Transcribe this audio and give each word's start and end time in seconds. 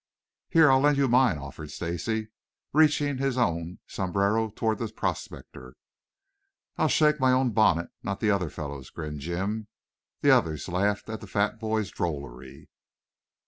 "Here, 0.49 0.71
I'll 0.71 0.79
lend 0.79 0.97
you 0.97 1.07
mine," 1.07 1.37
offered 1.37 1.69
Stacy, 1.69 2.29
reaching 2.73 3.19
his 3.19 3.37
own 3.37 3.77
sombrero 3.85 4.49
toward 4.49 4.79
the 4.79 4.87
prospector. 4.87 5.75
"I 6.75 6.87
shake 6.87 7.19
my 7.19 7.31
own 7.31 7.51
bonnet, 7.51 7.89
not 8.01 8.19
the 8.19 8.31
other 8.31 8.49
fellow's," 8.49 8.89
grinned 8.89 9.19
Jim. 9.19 9.67
The 10.21 10.31
others 10.31 10.67
laughed 10.67 11.07
at 11.07 11.21
the 11.21 11.27
fat 11.27 11.59
boy's 11.59 11.91
drollery. 11.91 12.67